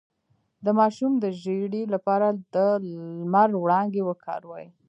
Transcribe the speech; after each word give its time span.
د 0.65 0.67
ماشوم 0.79 1.11
د 1.19 1.25
ژیړي 1.41 1.83
لپاره 1.93 2.27
د 2.55 2.55
لمر 2.91 3.49
وړانګې 3.63 4.01
وکاروئ 4.05 4.67